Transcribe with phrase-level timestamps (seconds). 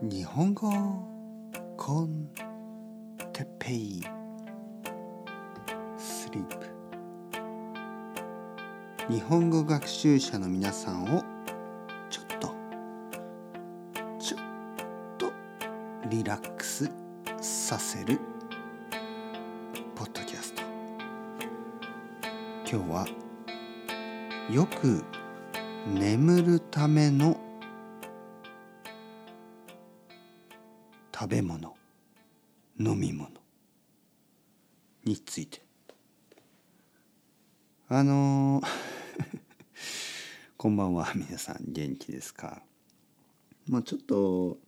[0.00, 0.70] 日本語
[1.76, 2.28] コン
[3.32, 4.00] テペイ
[5.98, 6.56] スリープ。
[9.12, 11.24] 日本語学習者の皆さんを
[12.08, 12.54] ちょっと
[14.20, 14.40] ちょっ
[15.18, 15.32] と
[16.08, 16.88] リラックス
[17.40, 18.20] させる
[19.96, 20.62] ポッドキャスト。
[22.70, 23.04] 今日は
[24.48, 25.02] よく
[25.92, 27.47] 眠るための
[31.18, 31.76] 食べ物
[32.78, 33.28] 飲み物
[35.04, 35.62] について。
[37.88, 38.66] あのー
[40.56, 42.62] こんばんは皆さん元気ですか？
[43.68, 44.58] もうちょっと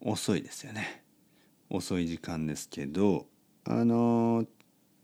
[0.00, 1.04] 遅いですよね。
[1.68, 3.26] 遅い時間ですけど
[3.64, 4.48] あのー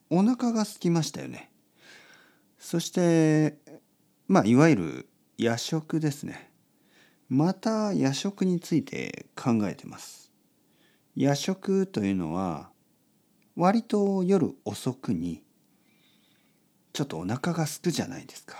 [0.08, 1.50] お腹が空きましたよね。
[2.58, 3.58] そして
[4.26, 6.50] まあいわゆる夜食ですね。
[7.28, 10.25] また夜食について考えてます。
[11.16, 12.68] 夜食というのは
[13.56, 15.42] 割と夜遅くに
[16.92, 18.56] ちょっとお腹が空くじゃないですか。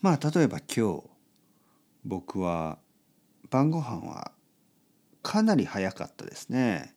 [0.00, 1.02] まあ例えば今日
[2.04, 2.78] 僕は
[3.50, 4.32] 晩ご飯は
[5.22, 6.92] かなり早かったですね。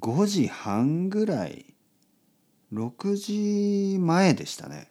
[0.00, 1.74] 5時半ぐらい
[2.72, 4.90] 6時前でしたね。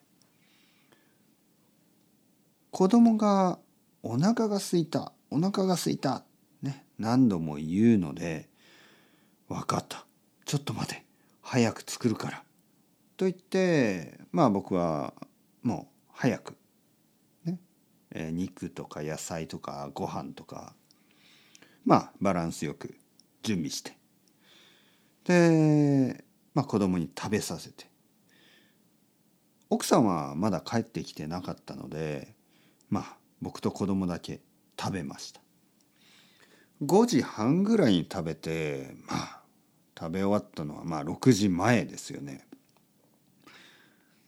[2.70, 3.58] 子供が
[4.04, 6.24] お腹が空いたお腹が空いた
[6.62, 8.48] ね何度も言うので
[9.48, 10.06] 分かった。
[10.46, 11.06] ちょっと待て。
[11.42, 12.44] 早く作るから。
[13.18, 15.14] と言ってまあ僕は
[15.62, 16.56] もう早く。
[17.46, 17.60] ね、
[18.12, 20.74] えー肉とか野菜とかご飯とか
[21.86, 22.96] まあバランスよく
[23.44, 23.98] 準備して。
[25.26, 27.90] で、まあ、子供に食べさせて。
[29.70, 32.36] 奥さんはまだ帰ってきてなかったので
[32.90, 34.42] まあ僕と子供だけ
[34.80, 35.45] 食べました。
[36.82, 39.42] 5時半ぐらいに食べてまあ
[39.98, 42.46] 食べ終わったのはまあ6時前ですよね。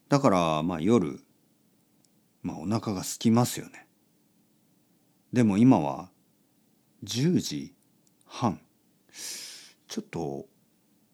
[0.09, 1.19] だからまあ夜
[2.41, 3.87] まあお腹が空きますよね。
[5.33, 6.09] でも今は
[7.03, 7.73] 10時
[8.25, 8.61] 半。
[9.87, 10.45] ちょっと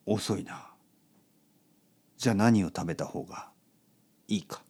[0.05, 0.69] 遅いな。
[2.17, 3.49] じゃあ何を食べた方が
[4.27, 4.61] いいか。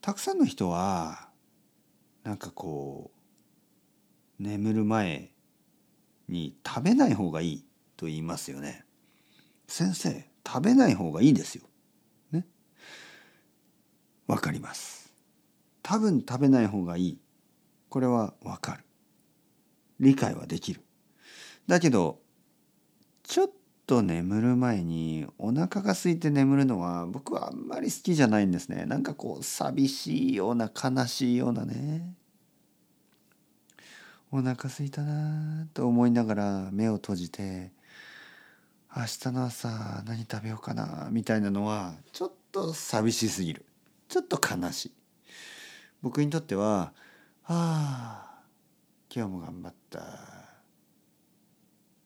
[0.00, 1.28] たくさんの人は
[2.24, 3.21] なんかこう
[4.42, 5.30] 眠る前
[6.28, 7.64] に食べない方がいい
[7.96, 8.84] と言いますよね。
[9.68, 11.62] 先生食べない方がいいですよ。
[12.32, 12.44] ね。
[14.26, 15.12] わかります。
[15.82, 17.18] 多分食べない方がいい。
[17.88, 18.84] これはわかる。
[20.00, 20.80] 理解はできる。
[21.68, 22.18] だけど
[23.22, 23.50] ちょっ
[23.86, 28.86] と眠る前にお腹が空いて眠るのは僕はあんまり好きじゃないんですね。
[28.86, 32.16] なんかこう寂しいような悲しいようなね。
[34.34, 37.70] お腹空いたなと思いながら目を閉じて
[38.96, 43.66] 明日の朝何食べようかなみたいなのはちょっと寂しすぎる。
[44.08, 44.92] ちょっと悲しい。
[46.00, 46.94] 僕にとっては
[47.44, 48.42] 「ああ
[49.14, 50.00] 今日も頑張った」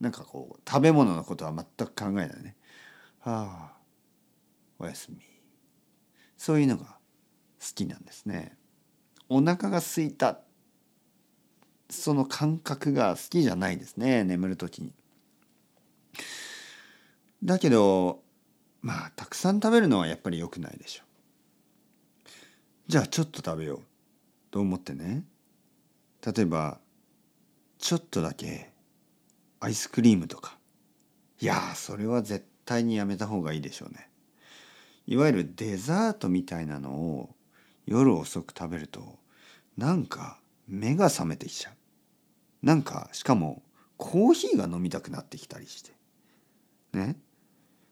[0.00, 2.56] なんかこう食べ物のことは全く考えないね
[3.22, 3.76] 「ああ
[4.80, 5.18] おやすみ」
[6.36, 6.98] そういうのが
[7.60, 8.58] 好きなんですね。
[9.28, 10.40] お腹が空いた。
[11.88, 14.92] その感覚が好きじゃないですね眠る時に。
[17.44, 18.22] だけど
[18.82, 21.06] まあたくさん食べるのはやっぱり良くないでしょう。
[22.88, 23.80] じゃあちょっと食べよう
[24.50, 25.24] と思ってね？
[26.24, 26.78] 例えば
[27.78, 28.72] ちょっとだけ
[29.60, 30.56] アイスクリームとか
[31.40, 34.08] いやそれは絶対にやめた方がいいでしょうね。
[35.06, 37.30] いわゆるデザートみたいなのを
[37.86, 39.18] 夜遅く食べると
[39.76, 41.74] なんか目が覚めてきちゃう。
[42.66, 43.62] なんかしかも
[43.96, 45.92] コーヒーが飲みたくなってきたりして。
[46.92, 47.16] ね？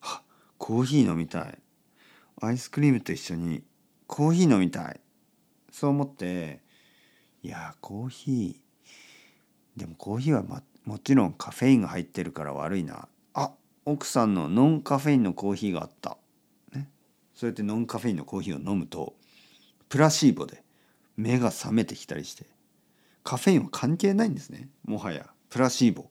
[0.02, 0.22] あ
[0.58, 1.58] コーヒー飲みたい。
[2.42, 3.62] アイスクリームと一緒に
[4.06, 5.00] コーヒー飲みたい。
[5.70, 6.62] そう思って
[7.42, 13.08] いやコーヒーでもコーヒーは、ま、もちろんカフェインが入ってるから悪いな。
[13.34, 13.52] あ
[13.84, 16.16] 奥さんのノンカフェインのコーヒーがあった。
[16.72, 16.88] ね？
[17.34, 19.14] そうやってノンカフェインのコーヒーを飲むと
[19.88, 20.62] プラシーボで
[21.16, 22.44] 目が覚めてきたりして
[23.24, 24.68] カフェインは関係ないんですね。
[24.84, 25.30] もはや。
[25.48, 26.10] プラシーボ。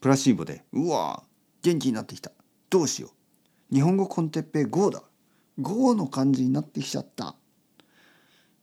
[0.00, 1.24] プラシーボでうわ
[1.62, 2.30] 元気になってきた。
[2.68, 3.10] どうしよ
[3.72, 3.74] う。
[3.74, 5.02] 日本語コンテッペイ GO だ。
[5.58, 7.34] GO の感じになってきちゃった。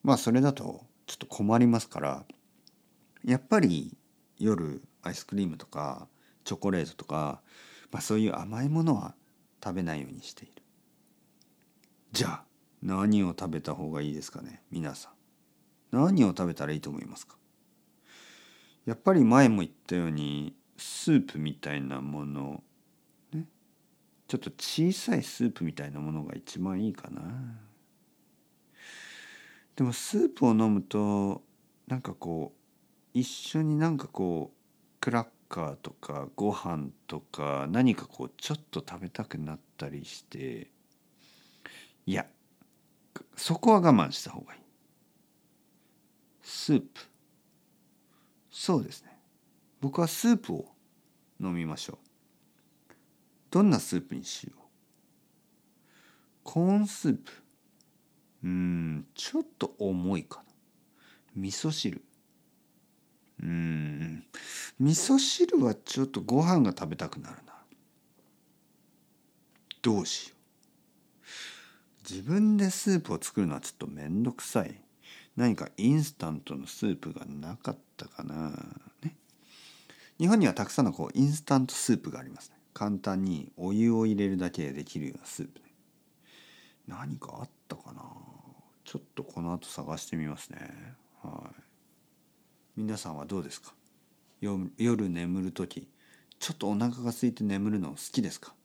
[0.04, 2.26] まあそれだとちょっと困りますから。
[3.26, 3.98] やっぱり
[4.38, 6.08] 夜アイスクリームとか
[6.44, 7.42] チョコレートとか、
[7.92, 9.16] まあ、そういう甘いものは
[9.64, 10.64] 食べないようにしている。
[12.12, 12.44] じゃあ
[12.82, 15.96] 何を食べた方がいいですかね皆さん。
[15.96, 17.36] 何を食べたらいいと思いますか？
[18.88, 22.64] やっぱり前も言ったようにスープみたいなもの
[23.34, 23.44] ね
[24.30, 27.22] ちょっと小さいスープみたいなものが一番いいかな。
[29.76, 31.44] でもスープを飲むと
[31.86, 32.60] なんかこう
[33.14, 34.58] 一緒になんかこう
[35.02, 40.72] クラッカーとかご飯とか何かこうちょっと食べたくなったりして
[42.06, 42.26] いや
[43.36, 44.60] そこは我慢した方がいい。
[46.42, 47.17] スープ。
[48.60, 49.16] そうですね。
[49.82, 50.66] 僕はスープを
[51.40, 51.98] 飲みましょう。
[53.52, 54.60] どんなスープにしよう？
[56.44, 57.32] コーンスープ。
[58.44, 60.46] うんちょっと重いかな。
[61.36, 62.02] 味噌汁。
[63.44, 64.26] うん
[64.80, 67.54] 味噌汁はちょっとご飯が食べたくなるな。
[69.84, 72.10] どうしよう。
[72.10, 74.82] 自分でスープを作るのはちょっと面倒くさい。
[75.38, 78.50] 何かインスタントのスープがなかったかな？
[79.04, 79.16] ね。
[80.20, 82.58] 日本にはたくさんのこうインスタントスープがありますね。
[82.74, 85.66] 簡単にお湯を入れるだけでできるようなスープね。
[86.88, 88.02] 何かあったかな？
[88.84, 90.96] ちょっとこの後探してみますね。
[91.22, 91.62] はい。
[92.76, 93.74] 皆さんはどうですか？
[94.42, 95.88] 夜眠る時
[96.40, 98.56] ちょっとお腹が空いて眠るの好きですか？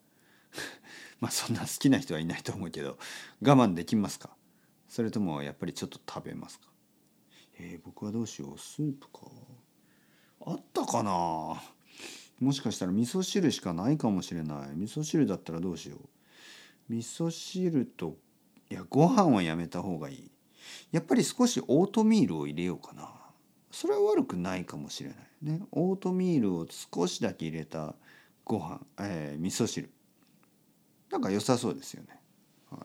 [1.21, 2.99] まあそんな好きな人はいないと思うけど
[3.43, 4.31] 我慢できますか？
[4.93, 6.67] それともやっぱりちょっと食べますか？
[7.59, 8.59] えー、僕はどうしよう。
[8.59, 9.21] スープか。
[10.44, 11.62] あったかな？
[12.39, 14.77] もしかしたら味噌汁しかないかもしれない。
[14.77, 16.00] 味噌汁だったらどうしよう。
[16.91, 18.19] 味噌汁と
[18.69, 20.31] いやご飯はやめた方がいい。
[20.91, 23.09] やっぱり少しオートミールを入れようかな。
[23.71, 25.19] それは悪くないかもしれない。
[25.41, 25.62] ね。
[25.71, 27.95] オートミールを少しだけ入れた
[28.45, 29.88] ご飯、えー、味噌汁。
[31.11, 32.21] なんか良さそうですよね。
[32.71, 32.81] はい、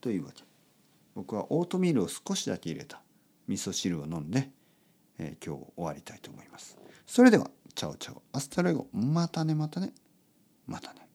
[0.00, 0.42] というわけ
[1.14, 3.02] 僕はオートミールを少しだけ入れた
[3.48, 4.50] 味噌汁を飲んで、
[5.18, 6.78] えー、今日終わりたいと思います。
[7.06, 9.92] それでは ciao ciao hasta luego またねまたね
[10.66, 11.09] またね。